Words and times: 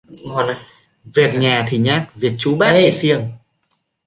Việc 1.15 1.33
nhà 1.35 1.65
thì 1.69 1.77
nhác 1.77 2.07
việc 2.15 2.33
chú 2.37 2.55
bác 2.59 2.69
thì 2.73 2.91
siêng 2.91 3.29